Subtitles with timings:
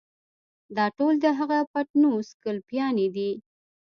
[0.75, 3.31] دا ټول د هغه پټنوس ګلپيانې دي.